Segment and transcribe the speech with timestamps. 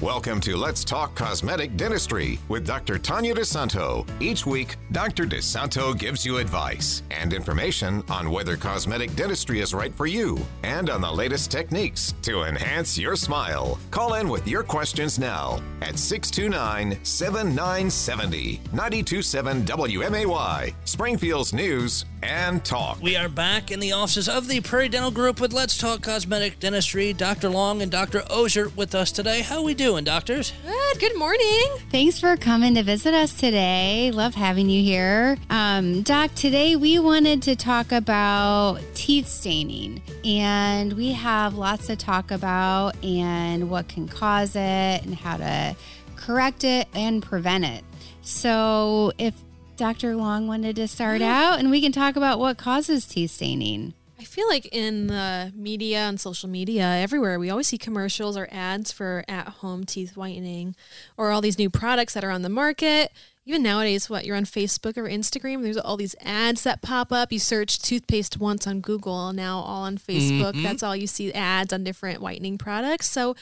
[0.00, 3.00] Welcome to Let's Talk Cosmetic Dentistry with Dr.
[3.00, 4.08] Tanya DeSanto.
[4.22, 5.24] Each week, Dr.
[5.24, 10.88] DeSanto gives you advice and information on whether cosmetic dentistry is right for you and
[10.88, 13.76] on the latest techniques to enhance your smile.
[13.90, 23.00] Call in with your questions now at 629 7970 927 WMAY, Springfield's News and Talk.
[23.02, 26.60] We are back in the offices of the Prairie Dental Group with Let's Talk Cosmetic
[26.60, 27.12] Dentistry.
[27.12, 27.48] Dr.
[27.48, 28.22] Long and Dr.
[28.30, 29.40] Ozier with us today.
[29.40, 30.52] How we doing, doctors?
[30.64, 31.00] Good.
[31.00, 31.66] Good morning.
[31.90, 34.10] Thanks for coming to visit us today.
[34.12, 35.38] Love having you here.
[35.48, 41.96] Um, Doc, today we wanted to talk about teeth staining, and we have lots to
[41.96, 45.76] talk about and what can cause it and how to
[46.16, 47.84] correct it and prevent it.
[48.20, 49.34] So, if
[49.76, 50.16] Dr.
[50.16, 53.94] Long wanted to start out, and we can talk about what causes teeth staining.
[54.28, 58.46] I feel like in the media and social media, everywhere, we always see commercials or
[58.50, 60.76] ads for at home teeth whitening
[61.16, 63.10] or all these new products that are on the market.
[63.46, 67.32] Even nowadays, what you're on Facebook or Instagram, there's all these ads that pop up.
[67.32, 70.52] You search toothpaste once on Google, now all on Facebook.
[70.52, 70.62] Mhm.
[70.62, 73.08] That's all you see ads on different whitening products.
[73.10, 73.34] So,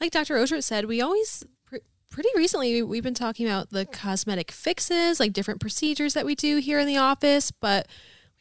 [0.00, 0.36] like Dr.
[0.36, 1.44] Oshert said, we always
[2.08, 6.56] pretty recently we've been talking about the cosmetic fixes, like different procedures that we do
[6.56, 7.86] here in the office, but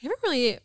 [0.01, 0.59] we haven't really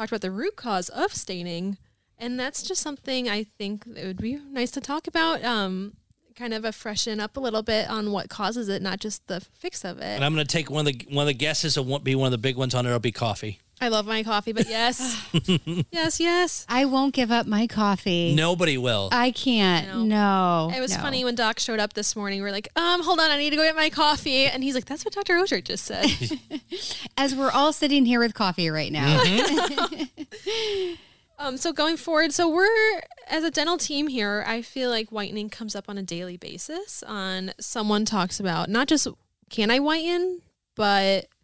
[0.00, 1.76] talked about the root cause of staining.
[2.16, 5.44] And that's just something I think it would be nice to talk about.
[5.44, 5.94] Um,
[6.34, 9.40] kind of a freshen up a little bit on what causes it, not just the
[9.40, 10.04] fix of it.
[10.04, 12.14] And I'm going to take one of the one of the guesses and won't be
[12.14, 12.88] one of the big ones on it.
[12.88, 13.60] It'll be coffee.
[13.82, 15.26] I love my coffee, but yes,
[15.90, 16.66] yes, yes.
[16.68, 18.34] I won't give up my coffee.
[18.34, 19.08] Nobody will.
[19.10, 20.06] I can't.
[20.06, 20.70] No.
[20.74, 21.02] It was no.
[21.02, 22.42] funny when Doc showed up this morning.
[22.42, 24.44] We are like, um, hold on, I need to go get my coffee.
[24.44, 25.34] And he's like, that's what Dr.
[25.34, 26.06] Oshert just said.
[27.16, 29.22] As we're all sitting here with coffee right now.
[31.42, 34.44] Um, so going forward, so we're as a dental team here.
[34.46, 37.02] I feel like whitening comes up on a daily basis.
[37.04, 39.08] On someone talks about not just
[39.48, 40.42] can I whiten,
[40.76, 41.39] but ca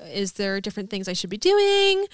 [0.00, 2.06] is there different things I should be doing?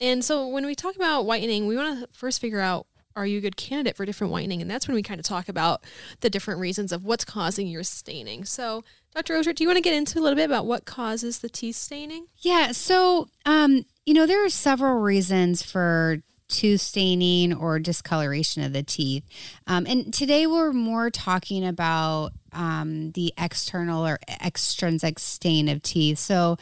[0.00, 2.86] And so when we talk about whitening, we want to first figure out
[3.16, 5.48] are you a good candidate for different whitening, and that's when we kind of talk
[5.48, 5.82] about
[6.20, 8.44] the different reasons of what's causing your staining.
[8.44, 9.34] So, Dr.
[9.34, 11.76] Oshert, do you want to get into a little bit about what causes the teeth
[11.76, 12.26] staining?
[12.36, 12.72] Yeah.
[12.72, 16.18] So, um, you know, there are several reasons for
[16.48, 19.24] tooth staining or discoloration of the teeth.
[19.66, 26.18] Um, and today we're more talking about um, the external or extrinsic stain of teeth.
[26.18, 26.58] So,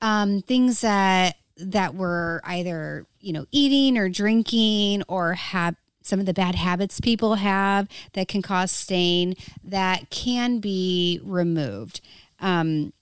[0.00, 6.26] um, things that that we're either you know eating or drinking or have some of
[6.26, 12.00] the bad habits people have that can cause stain that can be removed.
[12.38, 12.92] Um,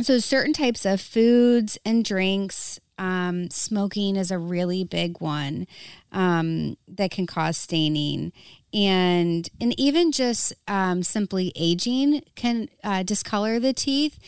[0.00, 5.66] so certain types of foods and drinks um, smoking is a really big one
[6.12, 8.32] um, that can cause staining
[8.72, 14.18] and and even just um, simply aging can uh, discolor the teeth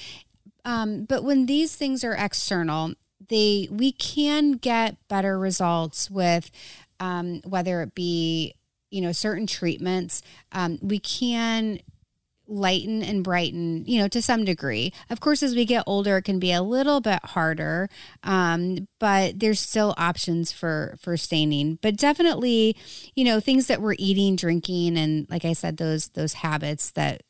[0.65, 2.95] um, but when these things are external
[3.29, 6.51] they we can get better results with
[7.01, 8.55] um, whether it be
[8.91, 10.23] you know certain treatments
[10.53, 11.79] um, we can
[12.53, 14.93] lighten and brighten, you know, to some degree.
[15.11, 17.89] Of course, as we get older, it can be a little bit harder,
[18.23, 21.79] um, but there's still options for for staining.
[21.83, 22.77] But definitely,
[23.15, 27.23] you know, things that we're eating, drinking, and like I said, those those habits that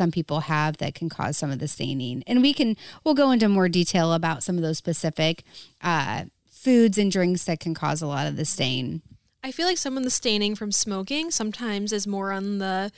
[0.00, 2.22] some people have that can cause some of the staining.
[2.26, 2.74] And we can
[3.04, 5.44] we'll go into more detail about some of those specific
[5.82, 9.02] uh, foods and drinks that can cause a lot of the stain.
[9.44, 12.90] I feel like some of the staining from smoking sometimes is more on the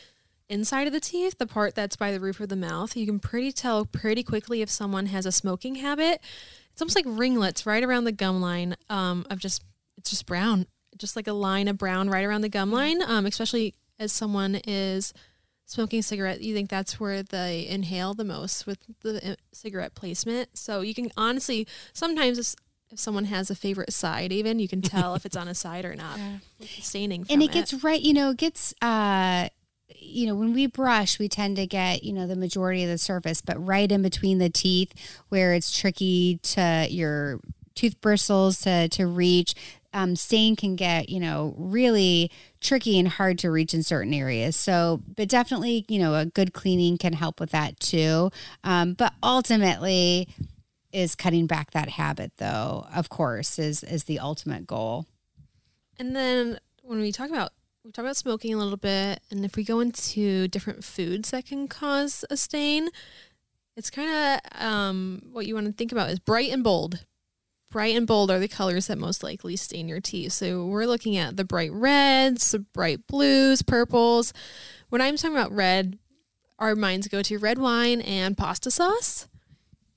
[0.48, 2.96] inside of the teeth, the part that's by the roof of the mouth.
[2.96, 6.20] You can pretty tell pretty quickly if someone has a smoking habit.
[6.72, 9.64] It's almost like ringlets right around the gum line um, of just
[9.98, 13.02] it's just brown, just like a line of brown right around the gum line.
[13.02, 15.12] Um, especially as someone is
[15.72, 20.56] smoking cigarette, you think that's where they inhale the most with the uh, cigarette placement.
[20.56, 22.38] So you can honestly sometimes.
[22.38, 22.54] If,
[22.90, 25.86] if someone has a favorite side, even you can tell if it's on a side
[25.86, 26.18] or not.
[26.60, 29.48] the staining, and from it gets right you know it gets uh
[29.98, 32.98] you know when we brush we tend to get you know the majority of the
[32.98, 34.92] surface but right in between the teeth
[35.28, 37.40] where it's tricky to your
[37.74, 39.54] tooth bristles to to reach
[39.94, 42.30] um, stain can get you know really
[42.62, 44.56] tricky and hard to reach in certain areas.
[44.56, 48.30] So but definitely you know a good cleaning can help with that too.
[48.64, 50.28] Um, but ultimately
[50.92, 55.06] is cutting back that habit though of course is is the ultimate goal.
[55.98, 57.52] And then when we talk about
[57.84, 61.46] we talk about smoking a little bit, and if we go into different foods that
[61.46, 62.88] can cause a stain,
[63.76, 67.04] it's kind of um, what you want to think about is bright and bold.
[67.72, 70.32] Bright and bold are the colors that most likely stain your teeth.
[70.32, 74.32] So we're looking at the bright reds, the bright blues, purples.
[74.90, 75.98] when I'm talking about red,
[76.58, 79.26] our minds go to red wine and pasta sauce.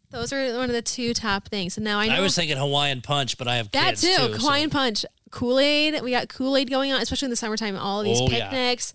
[0.09, 1.75] Those are one of the two top things.
[1.77, 4.07] And now I know I was thinking Hawaiian punch, but I have that kids too.
[4.07, 4.33] too.
[4.35, 6.01] so- Hawaiian punch, Kool Aid.
[6.01, 7.75] We got Kool Aid going on, especially in the summertime.
[7.75, 8.45] All of these Oh, yeah.
[8.49, 8.93] picnics,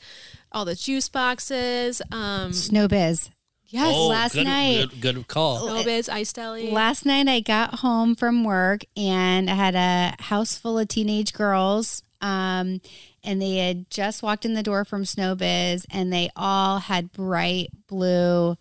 [0.51, 2.01] all the juice boxes.
[2.11, 3.29] Um, Snow Biz.
[3.71, 5.67] Yes, Oh, last good, night- Good, good call.
[5.69, 6.71] Snowbiz, Ice Deli.
[6.71, 11.33] Last night I got home from work and I had a house full of teenage
[11.33, 12.03] girls.
[12.23, 12.83] Um,
[13.25, 17.71] and they had just walked in the door from Snowbiz and they all had bright
[17.87, 18.57] blue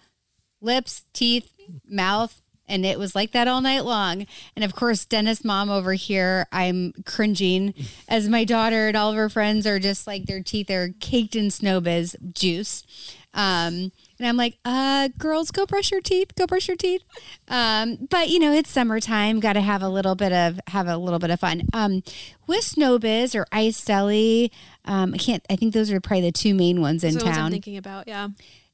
[0.62, 1.52] lips, teeth,
[1.88, 2.42] mouth.
[2.68, 4.28] And it was like that all night long.
[4.56, 7.74] And of course, Dennis' mom over here, I'm cringing
[8.08, 11.36] as my daughter and all of her friends are just like their teeth are caked
[11.36, 12.84] in Snowbiz juice.
[13.34, 17.01] Um, and I'm like, uh, girls, go brush your teeth, go brush your teeth.
[17.48, 20.98] Um, but you know, it's summertime, got to have a little bit of have a
[20.98, 21.63] little bit of fun.
[21.74, 22.04] Um,
[22.48, 24.51] with Snowbiz or Ice Deli,
[24.86, 25.45] um, I can't.
[25.50, 27.51] I think those are probably the two main ones in Those ones I'm town.
[27.51, 28.07] thinking about.
[28.07, 28.30] Yeah.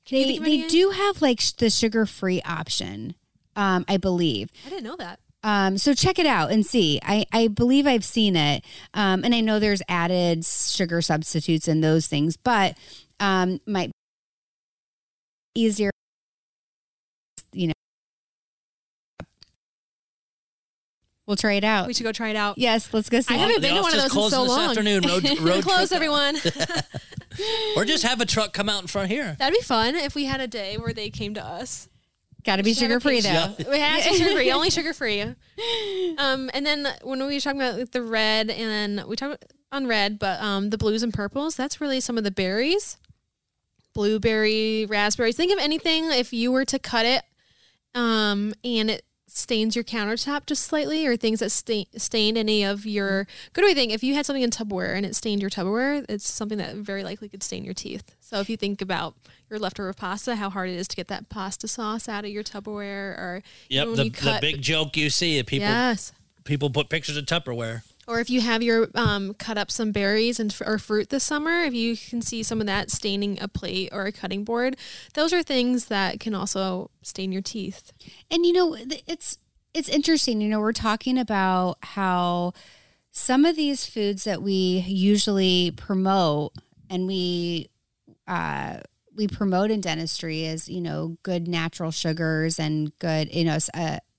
[0.05, 3.15] Can They they do have like sh- the sugar free option,
[3.55, 4.49] um, I believe.
[4.65, 5.19] I didn't know that.
[5.43, 6.99] Um, so check it out and see.
[7.03, 8.63] I, I believe I've seen it.
[8.95, 12.75] Um, and I know there's added sugar substitutes and those things, but
[13.19, 13.91] um, might
[15.55, 15.89] easier,
[17.53, 17.73] you know.
[21.27, 21.87] We'll try it out.
[21.87, 22.59] We should go try it out.
[22.59, 23.33] yes, let's go see.
[23.33, 24.69] I haven't been to one of those in so this long.
[24.69, 25.01] afternoon.
[25.07, 25.93] Road, road Close, trip.
[25.97, 26.37] everyone.
[27.75, 29.35] Or just have a truck come out in front here.
[29.37, 31.89] That'd be fun if we had a day where they came to us.
[32.45, 33.71] Got to be Should have a sugar free page- though.
[33.71, 35.19] We have to be sugar free, only sugar free.
[35.21, 39.43] Um, and then when we were talking about the red, and then we talked
[39.73, 42.95] on red, but um, the blues and purples, that's really some of the berries,
[43.95, 45.35] blueberry, raspberries.
[45.35, 47.23] Think of anything if you were to cut it,
[47.95, 52.85] um, and it stains your countertop just slightly, or things that stain, stained any of
[52.85, 53.89] your good way thing.
[53.89, 57.03] If you had something in Tupperware and it stained your Tupperware, it's something that very
[57.03, 58.15] likely could stain your teeth.
[58.19, 59.15] So if you think about
[59.49, 62.43] your leftover pasta, how hard it is to get that pasta sauce out of your
[62.43, 65.41] Tupperware, or Yep, the, you the big joke you see.
[65.43, 66.13] People yes.
[66.43, 67.81] people put pictures of Tupperware.
[68.07, 71.61] Or if you have your um, cut up some berries and or fruit this summer,
[71.63, 74.77] if you can see some of that staining a plate or a cutting board,
[75.15, 77.91] those are things that can also stain your teeth.
[78.29, 78.75] And you know,
[79.07, 79.39] it's
[79.73, 80.39] it's interesting.
[80.39, 82.53] You know, we're talking about how
[83.11, 86.53] some of these foods that we usually promote
[86.89, 87.69] and we
[88.27, 88.77] uh,
[89.15, 93.69] we promote in dentistry as you know good natural sugars and good you know s-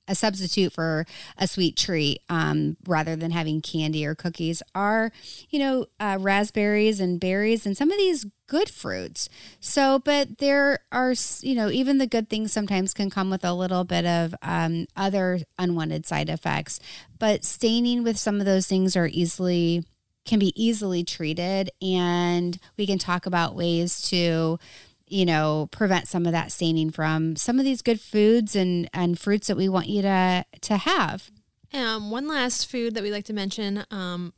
[0.08, 1.06] a, substitute for
[1.38, 5.12] a sweet treat um, rather than having candy or cookies are
[5.50, 9.28] you know uh, raspberries and berries and some of these good fruits.
[9.60, 13.52] So but there are you know even the good things sometimes can come with a
[13.52, 16.80] little bit of um, other unwanted side effects
[17.18, 19.84] but staining with some of those things are easily
[20.26, 21.70] can be easily treated.
[21.80, 24.58] And we can talk about ways to
[25.08, 29.18] you know prevent some of that staining from some of these good foods and and
[29.18, 31.30] fruits that we want you to to have
[31.72, 34.32] Um, one last food that we like to mention um,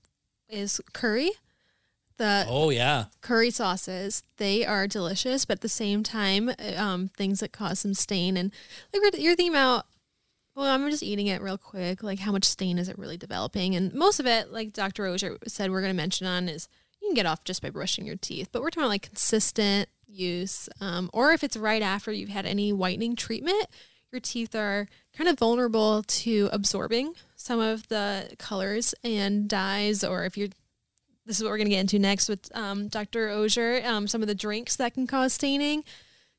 [0.48, 1.30] is curry.
[2.16, 3.04] The Oh yeah.
[3.20, 7.94] curry sauces they are delicious, but at the same time, um, things that cause some
[7.94, 8.52] stain and
[8.92, 9.86] like you're thinking about.
[10.56, 12.02] Well, I'm just eating it real quick.
[12.02, 13.76] Like, how much stain is it really developing?
[13.76, 15.06] And most of it, like Dr.
[15.06, 16.68] Ozier said, we're going to mention on is
[17.00, 18.48] you can get off just by brushing your teeth.
[18.50, 22.46] But we're talking about like consistent use, um, or if it's right after you've had
[22.46, 23.66] any whitening treatment,
[24.10, 30.24] your teeth are kind of vulnerable to absorbing some of the colors and dyes, or
[30.24, 30.48] if you're
[31.28, 33.28] this is what we're going to get into next with um, Dr.
[33.28, 35.84] Ozier, um, some of the drinks that can cause staining.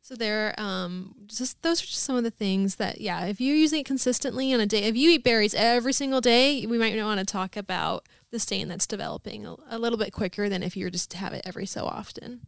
[0.01, 3.55] So there, um, just those are just some of the things that, yeah, if you're
[3.55, 6.99] using it consistently on a day, if you eat berries every single day, we might
[7.03, 10.75] want to talk about the stain that's developing a, a little bit quicker than if
[10.75, 12.41] you're just to have it every so often.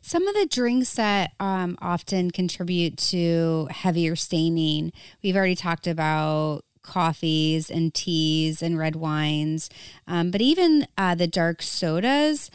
[0.00, 6.62] Some of the drinks that um, often contribute to heavier staining we've already talked about
[6.82, 9.70] coffees and teas and red wines
[10.06, 12.50] um, but even uh, the dark sodas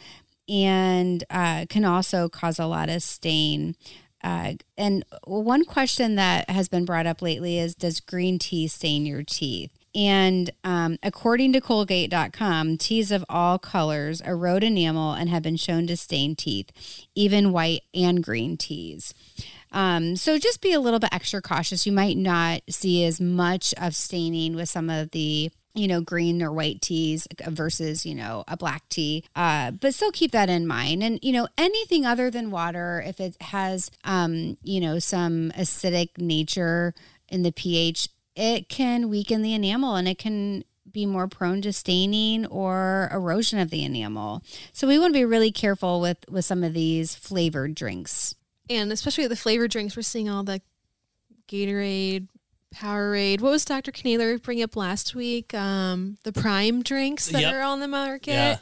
[0.48, 3.74] and uh, can also cause a lot of stain
[4.22, 9.06] uh, and one question that has been brought up lately is Does green tea stain
[9.06, 9.70] your teeth?
[9.94, 15.86] And um, according to Colgate.com, teas of all colors erode enamel and have been shown
[15.88, 16.70] to stain teeth,
[17.14, 19.14] even white and green teas.
[19.72, 21.86] Um, so just be a little bit extra cautious.
[21.86, 26.42] You might not see as much of staining with some of the you know, green
[26.42, 29.24] or white teas versus, you know, a black tea.
[29.36, 31.02] Uh, but still keep that in mind.
[31.02, 36.18] And, you know, anything other than water, if it has, um, you know, some acidic
[36.18, 36.92] nature
[37.28, 38.08] in the pH,
[38.40, 43.58] it can weaken the enamel and it can be more prone to staining or erosion
[43.60, 44.42] of the enamel.
[44.72, 48.34] So we want to be really careful with with some of these flavored drinks.
[48.68, 50.60] And especially with the flavored drinks, we're seeing all the
[51.48, 52.28] Gatorade,
[52.74, 53.40] Powerade.
[53.40, 53.92] What was Dr.
[53.92, 55.52] Knaler bring up last week?
[55.54, 57.54] Um, the Prime drinks that Yep.
[57.54, 58.32] are on the market.
[58.32, 58.58] Yeah.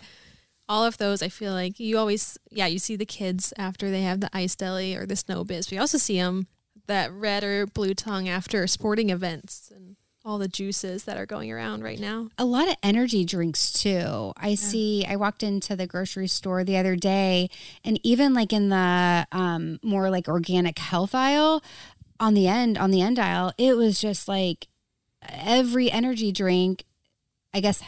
[0.69, 4.03] All of those, I feel like you always, yeah, you see the kids after they
[4.03, 5.71] have the ice deli or the snow biz.
[5.71, 6.47] We also see them
[6.89, 11.51] that red or blue tongue after sporting events and all the juices that are going
[11.51, 12.29] around right now.
[12.37, 14.33] a lot of energy drinks too.
[14.37, 15.07] I see.
[15.09, 17.49] I walked into the grocery store the other day,
[17.83, 21.63] and even like in the um, more like organic health aisle,
[22.21, 24.69] on the end on the end aisle, it was just like
[25.29, 26.85] every energy drink.
[27.55, 27.87] I guess I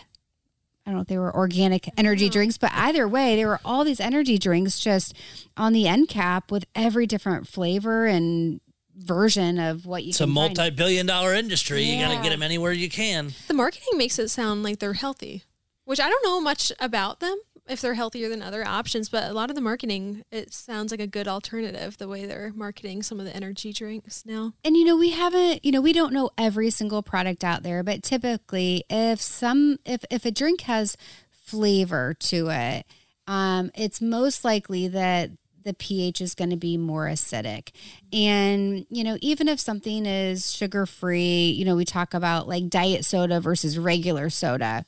[0.91, 4.01] don't know if they were organic energy drinks, but either way, there were all these
[4.01, 5.15] energy drinks just
[5.57, 8.61] on the end cap with every different flavor and
[9.03, 10.57] version of what you It's a can find.
[10.57, 11.83] multi-billion dollar industry.
[11.83, 13.33] You got to get them anywhere you can.
[13.49, 15.45] The marketing makes it sound like they're healthy,
[15.85, 17.39] which I don't know much about them
[17.69, 20.99] if they're healthier than other options, but a lot of the marketing it sounds like
[21.01, 24.55] a good alternative the way they're marketing some of the energy drinks now.
[24.65, 27.83] And you know, we haven't, you know, we don't know every single product out there,
[27.85, 30.97] but typically if some if if a drink has
[31.31, 32.87] flavor to it,
[33.27, 35.31] um, it's most likely that
[35.65, 37.71] the pH is going to be more acidic.
[38.13, 42.69] And, you know, even if something is sugar free, you know, we talk about like
[42.69, 44.85] diet soda versus regular soda,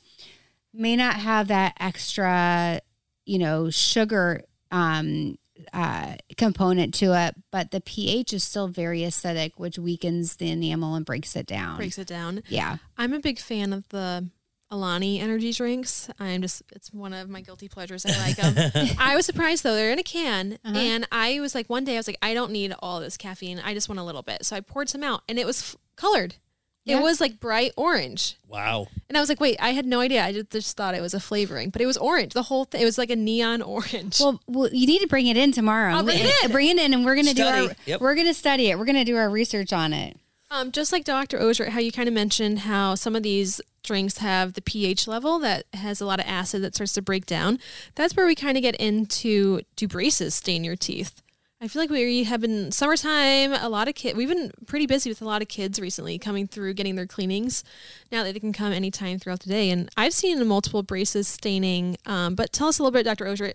[0.73, 2.81] may not have that extra,
[3.27, 5.37] you know, sugar um,
[5.73, 10.95] uh, component to it, but the pH is still very acidic, which weakens the enamel
[10.95, 11.77] and breaks it down.
[11.77, 12.43] Breaks it down.
[12.49, 12.79] Yeah.
[12.97, 14.29] I'm a big fan of the
[14.73, 16.09] Alani energy drinks.
[16.19, 18.07] I'm just, it's one of my guilty pleasures.
[18.07, 18.89] I like them.
[18.99, 20.59] I was surprised though, they're in a can.
[20.65, 20.77] Uh-huh.
[20.79, 23.61] And I was like, one day I was like, I don't need all this caffeine.
[23.63, 24.47] I just want a little bit.
[24.47, 26.37] So I poured some out and it was f- colored.
[26.85, 26.99] Yeah.
[26.99, 28.39] It was like bright orange.
[28.49, 28.89] Wow.
[29.09, 30.25] And I was like, wait, I had no idea.
[30.25, 32.33] I just, just thought it was a flavoring, but it was orange.
[32.33, 34.19] The whole thing, it was like a neon orange.
[34.19, 35.95] Well, well, you need to bring it in tomorrow.
[35.95, 36.51] I'll bring it in.
[36.51, 37.69] Bring it in, and we're gonna do Study.
[37.69, 37.75] our.
[37.87, 38.01] Yep.
[38.01, 38.79] We're gonna study it.
[38.79, 40.17] We're gonna do our research on it.
[40.53, 41.41] Um, just like Dr.
[41.41, 45.39] Ozier, how you kind of mentioned how some of these drinks have the pH level
[45.39, 47.59] that has a lot of acid that starts to break down.
[47.95, 51.23] That's where we kind of get into do braces stain your teeth?
[51.63, 53.55] I feel like we have been summertime.
[53.55, 54.15] A lot of kids.
[54.15, 57.65] We've been pretty busy with a lot of kids recently coming through getting their cleanings.
[58.11, 61.97] Now that they can come anytime throughout the day, and I've seen multiple braces staining.
[62.05, 63.27] Um, but tell us a little bit, Dr.
[63.27, 63.55] Ozier.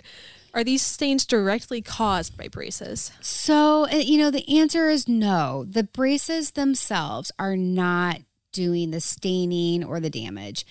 [0.57, 3.11] Are these stains directly caused by braces?
[3.21, 5.63] So, uh, you know, the answer is no.
[5.69, 8.21] The braces themselves are not
[8.53, 10.65] doing the staining or the damage.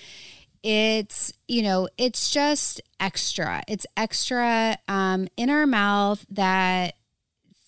[0.65, 3.63] It's, you know, it's just extra.
[3.69, 6.97] It's extra um, in our mouth that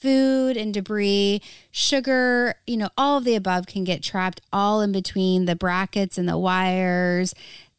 [0.00, 4.90] food and debris, sugar, you know, all of the above can get trapped all in
[4.90, 7.32] between the brackets and the wires.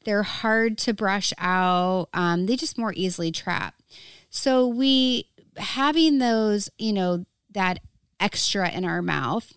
[0.06, 2.08] They're hard to brush out.
[2.14, 3.76] Um, they just more easily trap.
[4.30, 7.80] So we having those, you know, that
[8.20, 9.54] extra in our mouth,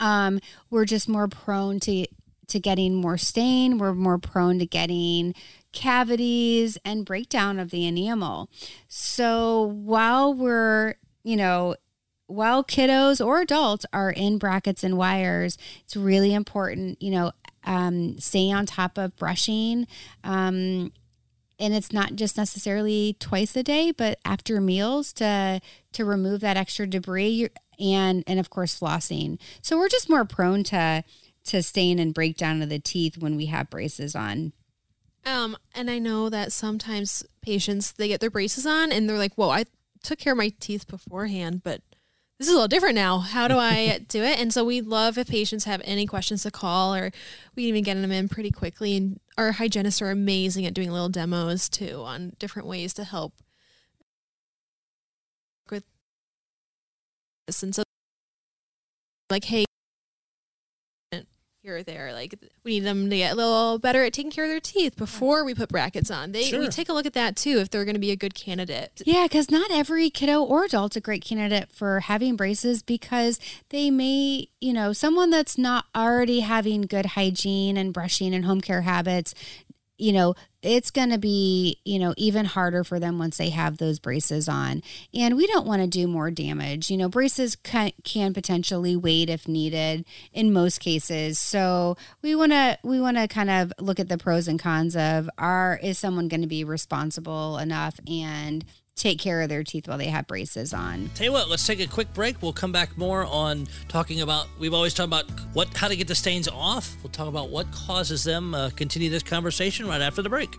[0.00, 0.40] um,
[0.70, 2.06] we're just more prone to
[2.48, 3.78] to getting more stain.
[3.78, 5.34] We're more prone to getting
[5.72, 8.48] cavities and breakdown of the enamel.
[8.88, 11.74] So while we're, you know,
[12.28, 17.32] while kiddos or adults are in brackets and wires, it's really important, you know,
[17.64, 19.86] um, staying on top of brushing.
[20.24, 20.92] Um,
[21.58, 25.60] and it's not just necessarily twice a day, but after meals to
[25.92, 27.48] to remove that extra debris
[27.78, 29.38] and and of course flossing.
[29.62, 31.04] So we're just more prone to
[31.46, 34.52] to stain and breakdown of the teeth when we have braces on.
[35.24, 39.34] Um, and I know that sometimes patients they get their braces on and they're like,
[39.34, 39.64] "Whoa, I
[40.02, 41.82] took care of my teeth beforehand, but
[42.38, 43.18] this is a little different now.
[43.18, 46.50] How do I do it?" And so we love if patients have any questions to
[46.50, 47.10] call, or
[47.54, 48.96] we can even get them in pretty quickly.
[48.96, 53.34] And our hygienists are amazing at doing little demos too on different ways to help
[55.70, 55.84] with
[57.46, 57.62] this.
[57.62, 57.82] And so,
[59.30, 59.64] like, hey,
[61.66, 62.12] here or there.
[62.12, 64.96] Like we need them to get a little better at taking care of their teeth
[64.96, 66.32] before we put brackets on.
[66.32, 68.34] They we take a look at that too if they're going to be a good
[68.34, 69.02] candidate.
[69.04, 73.90] Yeah, because not every kiddo or adult's a great candidate for having braces because they
[73.90, 78.82] may, you know, someone that's not already having good hygiene and brushing and home care
[78.82, 79.34] habits,
[79.98, 83.78] you know, it's going to be, you know, even harder for them once they have
[83.78, 84.82] those braces on.
[85.14, 86.90] And we don't want to do more damage.
[86.90, 91.38] You know, braces can, can potentially wait if needed in most cases.
[91.38, 94.96] So we want to we want to kind of look at the pros and cons
[94.96, 98.64] of are is someone going to be responsible enough and
[98.96, 101.10] take care of their teeth while they have braces on.
[101.14, 102.40] Tell you what, let's take a quick break.
[102.42, 104.48] We'll come back more on talking about.
[104.58, 106.96] We've always talked about what how to get the stains off.
[107.02, 108.54] We'll talk about what causes them.
[108.54, 110.56] Uh, continue this conversation right after the break.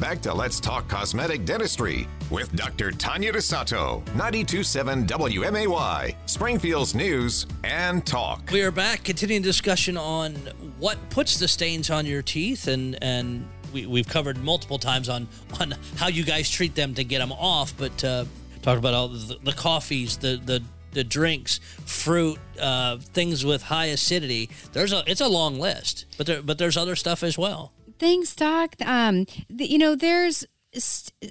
[0.00, 2.90] Back to Let's Talk Cosmetic Dentistry with Dr.
[2.90, 8.50] Tanya DeSanto, 927 WMAY, Springfield's News and Talk.
[8.52, 10.34] We are back, continuing discussion on
[10.78, 15.28] what puts the stains on your teeth, and and we, we've covered multiple times on
[15.60, 17.76] on how you guys treat them to get them off.
[17.76, 18.24] But uh,
[18.62, 23.86] talk about all the, the coffees, the the the drinks, fruit, uh, things with high
[23.86, 24.50] acidity.
[24.72, 27.72] There's a it's a long list, but there but there's other stuff as well.
[27.98, 28.76] Thanks, Doc.
[28.84, 30.44] Um, the, you know, there's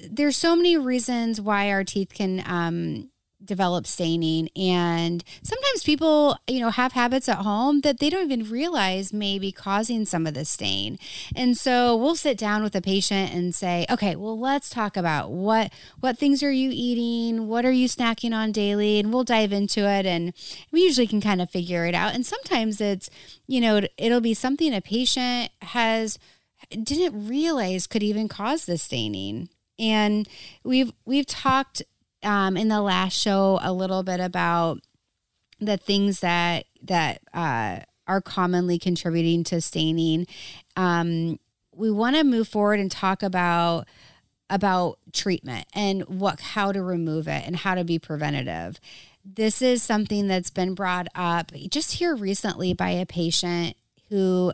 [0.09, 3.09] there's so many reasons why our teeth can um,
[3.45, 8.49] develop staining, and sometimes people, you know, have habits at home that they don't even
[8.49, 10.97] realize may be causing some of the stain.
[11.35, 15.31] And so we'll sit down with a patient and say, okay, well, let's talk about
[15.31, 19.53] what what things are you eating, what are you snacking on daily, and we'll dive
[19.53, 20.33] into it, and
[20.71, 22.13] we usually can kind of figure it out.
[22.13, 23.09] And sometimes it's,
[23.47, 26.17] you know, it'll be something a patient has
[26.69, 29.49] didn't realize could even cause the staining.
[29.77, 30.27] And
[30.63, 31.83] we've we've talked
[32.25, 34.79] um, in the last show a little bit about
[35.59, 40.27] the things that that uh, are commonly contributing to staining.
[40.75, 41.39] Um,
[41.73, 43.87] we want to move forward and talk about
[44.49, 48.79] about treatment and what how to remove it and how to be preventative.
[49.23, 53.75] This is something that's been brought up just here recently by a patient
[54.09, 54.53] who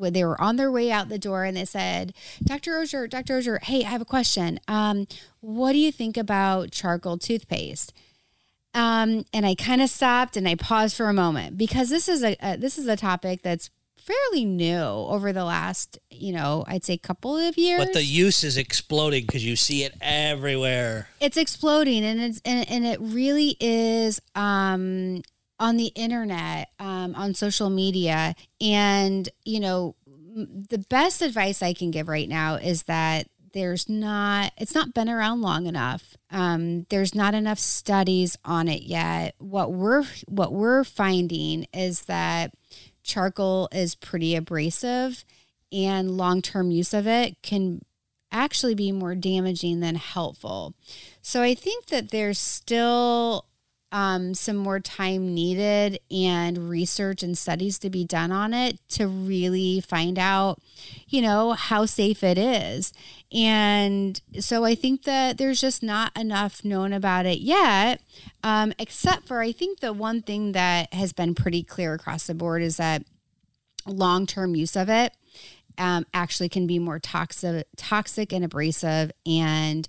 [0.00, 2.78] when they were on their way out the door and they said, Dr.
[2.78, 3.36] Ozier, Dr.
[3.36, 4.58] Ozier, hey, I have a question.
[4.66, 5.06] Um,
[5.40, 7.92] what do you think about charcoal toothpaste?
[8.72, 12.22] Um, and I kind of stopped and I paused for a moment because this is
[12.22, 16.84] a, a this is a topic that's fairly new over the last, you know, I'd
[16.84, 17.84] say couple of years.
[17.84, 21.08] But the use is exploding because you see it everywhere.
[21.20, 25.22] It's exploding, and it's and, and it really is um,
[25.60, 28.34] on the internet, um, on social media.
[28.60, 29.94] And, you know,
[30.34, 35.08] the best advice I can give right now is that there's not, it's not been
[35.08, 36.16] around long enough.
[36.30, 39.34] Um, there's not enough studies on it yet.
[39.38, 42.54] What we're, what we're finding is that
[43.02, 45.24] charcoal is pretty abrasive
[45.72, 47.84] and long term use of it can
[48.32, 50.74] actually be more damaging than helpful.
[51.20, 53.46] So I think that there's still
[53.92, 59.06] um, some more time needed and research and studies to be done on it to
[59.06, 60.60] really find out,
[61.08, 62.92] you know, how safe it is.
[63.32, 68.00] And so I think that there's just not enough known about it yet,
[68.44, 72.34] um, except for I think the one thing that has been pretty clear across the
[72.34, 73.04] board is that
[73.86, 75.14] long term use of it
[75.78, 79.10] um, actually can be more toxic, toxic and abrasive.
[79.26, 79.88] And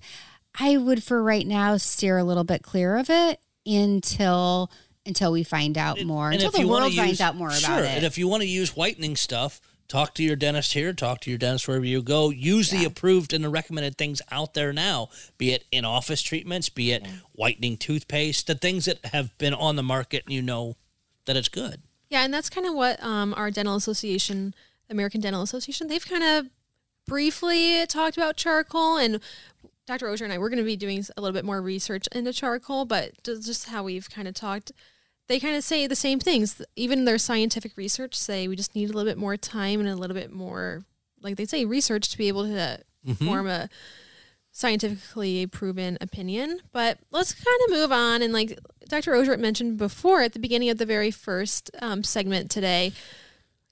[0.59, 4.71] I would, for right now, steer a little bit clear of it until
[5.05, 7.85] until we find out more, and until the world use, finds out more sure, about
[7.85, 7.89] it.
[7.89, 11.29] And if you want to use whitening stuff, talk to your dentist here, talk to
[11.29, 12.29] your dentist wherever you go.
[12.29, 12.79] Use yeah.
[12.79, 16.91] the approved and the recommended things out there now, be it in office treatments, be
[16.91, 17.11] it yeah.
[17.33, 20.75] whitening toothpaste, the things that have been on the market and you know
[21.25, 21.81] that it's good.
[22.09, 24.53] Yeah, and that's kind of what um, our dental association,
[24.89, 26.49] American Dental Association, they've kind of
[27.07, 29.19] briefly talked about charcoal and
[29.91, 30.07] Dr.
[30.07, 32.85] Ozier and I, we're going to be doing a little bit more research into charcoal,
[32.85, 34.71] but just how we've kind of talked,
[35.27, 36.61] they kind of say the same things.
[36.77, 39.97] Even their scientific research say we just need a little bit more time and a
[39.97, 40.85] little bit more,
[41.21, 43.25] like they say, research to be able to mm-hmm.
[43.25, 43.67] form a
[44.53, 46.61] scientifically proven opinion.
[46.71, 48.21] But let's kind of move on.
[48.21, 49.13] And like Dr.
[49.13, 52.93] Ozier mentioned before at the beginning of the very first um, segment today,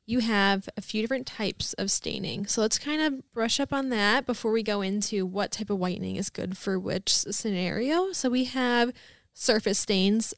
[0.09, 2.47] you have a few different types of staining.
[2.47, 5.77] So let's kind of brush up on that before we go into what type of
[5.77, 8.11] whitening is good for which scenario.
[8.11, 8.91] So we have
[9.35, 10.33] surface stains.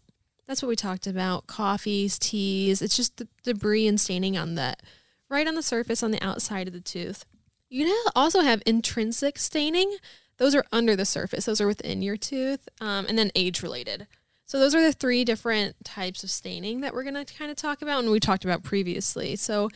[0.46, 1.48] That's what we talked about.
[1.48, 2.82] Coffees, teas.
[2.82, 4.84] It's just the debris and staining on that
[5.30, 7.24] right on the surface on the outside of the tooth.
[7.70, 9.96] You can also have intrinsic staining.
[10.36, 11.46] Those are under the surface.
[11.46, 14.08] Those are within your tooth, um, and then age related.
[14.52, 17.56] So those are the three different types of staining that we're going to kind of
[17.56, 19.38] talk about and we talked about previously.
[19.38, 19.70] So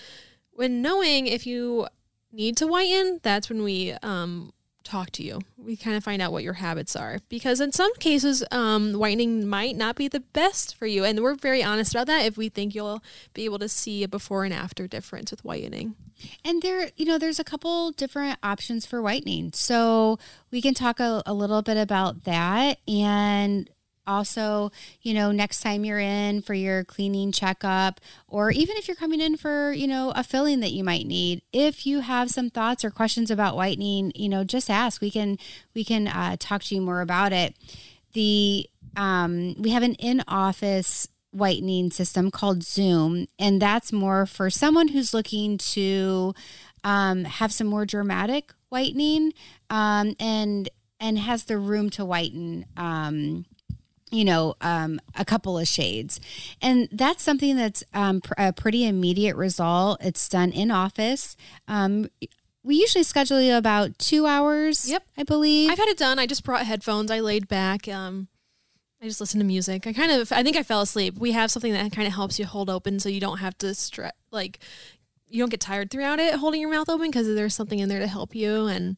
[0.52, 1.88] when knowing if you
[2.34, 4.52] need to whiten, that's when we um,
[4.84, 5.40] talk to you.
[5.56, 9.48] We kind of find out what your habits are because in some cases, um, whitening
[9.48, 12.26] might not be the best for you, and we're very honest about that.
[12.26, 13.02] If we think you'll
[13.34, 15.96] be able to see a before and after difference with whitening,
[16.44, 20.20] and there, you know, there's a couple different options for whitening, so
[20.52, 23.70] we can talk a, a little bit about that and
[24.08, 28.96] also, you know, next time you're in for your cleaning checkup, or even if you're
[28.96, 32.50] coming in for, you know, a filling that you might need, if you have some
[32.50, 35.02] thoughts or questions about whitening, you know, just ask.
[35.02, 35.38] We can
[35.74, 37.56] we can uh, talk to you more about it.
[38.14, 44.50] The um, we have an in office whitening system called Zoom, and that's more for
[44.50, 46.34] someone who's looking to
[46.84, 49.34] um, have some more dramatic whitening
[49.70, 52.66] um, and and has the room to whiten.
[52.78, 53.46] Um,
[54.16, 56.20] you know, um, a couple of shades.
[56.62, 60.04] And that's something that's um, pr- a pretty immediate result.
[60.04, 61.36] It's done in office.
[61.68, 62.08] Um,
[62.64, 64.90] we usually schedule you about two hours.
[64.90, 65.04] Yep.
[65.18, 65.70] I believe.
[65.70, 66.18] I've had it done.
[66.18, 67.12] I just brought headphones.
[67.12, 67.88] I laid back.
[67.88, 68.28] Um,
[69.02, 69.86] I just listened to music.
[69.86, 71.20] I kind of, I think I fell asleep.
[71.20, 73.76] We have something that kind of helps you hold open so you don't have to
[73.76, 74.60] stress, like,
[75.28, 78.00] you don't get tired throughout it holding your mouth open because there's something in there
[78.00, 78.68] to help you.
[78.68, 78.96] And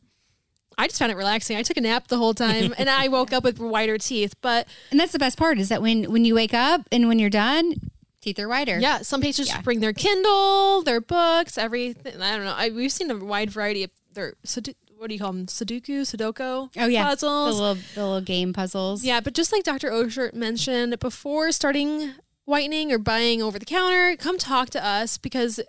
[0.78, 1.58] I just found it relaxing.
[1.58, 4.36] I took a nap the whole time and I woke up with whiter teeth.
[4.42, 7.18] But and that's the best part is that when when you wake up and when
[7.20, 7.76] you're done,
[8.22, 8.78] teeth are whiter.
[8.80, 9.62] yeah, some patients Yeah.
[9.62, 12.22] bring their Kindle, their books, everything.
[12.22, 12.54] I don't know.
[12.56, 15.46] I, we've seen a wide variety of their, Sudo- what do you call them?
[15.48, 17.06] Sudoku, Sudoku Oh yeah.
[17.06, 17.56] puzzles.
[17.58, 19.04] The little the little game puzzles.
[19.04, 19.90] Yeah, but just like Dr.
[19.92, 22.13] Osher mentioned, before starting
[22.46, 25.60] whitening or buying over the counter, come talk to us because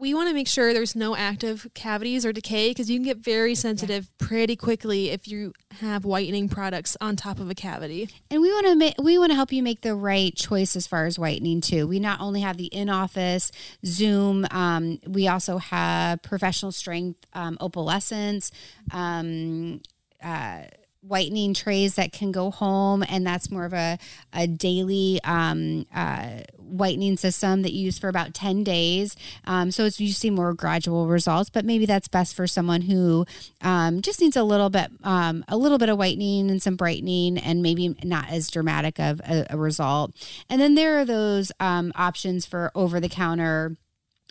[0.00, 3.18] we want to make sure there's no active cavities or decay because you can get
[3.18, 8.08] very sensitive pretty quickly if you have whitening products on top of a cavity.
[8.30, 10.86] And we want to make we want to help you make the right choice as
[10.86, 11.86] far as whitening too.
[11.86, 13.52] We not only have the in office
[13.84, 18.50] Zoom, um, we also have professional strength um, opalescence.
[18.92, 19.82] Um,
[20.22, 20.62] uh,
[21.02, 23.98] whitening trays that can go home and that's more of a,
[24.32, 29.16] a daily um, uh, whitening system that you use for about 10 days.
[29.44, 33.24] Um, so it's you see more gradual results but maybe that's best for someone who
[33.62, 37.38] um, just needs a little bit um, a little bit of whitening and some brightening
[37.38, 40.12] and maybe not as dramatic of a, a result.
[40.48, 43.76] And then there are those um, options for over the counter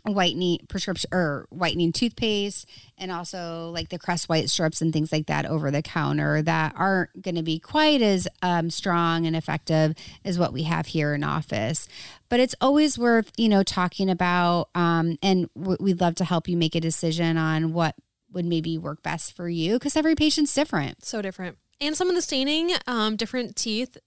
[0.03, 5.27] whitening prescription or whitening toothpaste and also like the crest white strips and things like
[5.27, 9.93] that over the counter that aren't going to be quite as um, strong and effective
[10.23, 11.87] as what we have here in office
[12.29, 16.47] but it's always worth you know talking about um, and w- we'd love to help
[16.47, 17.95] you make a decision on what
[18.31, 21.57] would maybe work best for you because every patient's different So different.
[21.81, 23.97] And some of the staining, um, different teeth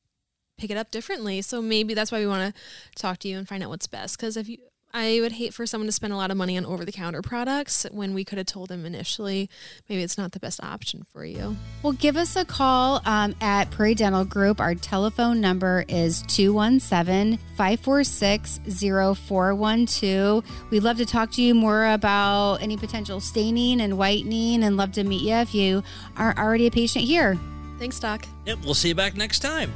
[0.58, 1.42] pick it up differently.
[1.42, 2.62] So maybe that's why we want to
[2.94, 4.16] talk to you and find out what's best.
[4.16, 4.58] Because if you,
[4.94, 7.22] I would hate for someone to spend a lot of money on over the counter
[7.22, 9.48] products when we could have told them initially
[9.88, 11.56] maybe it's not the best option for you.
[11.82, 14.60] Well, give us a call um, at Prairie Dental Group.
[14.60, 20.44] Our telephone number is 217 546 0412.
[20.70, 24.92] We'd love to talk to you more about any potential staining and whitening and love
[24.92, 25.82] to meet you if you
[26.16, 27.38] are already a patient here.
[27.78, 28.26] Thanks, Doc.
[28.46, 29.72] Yep, we'll see you back next time.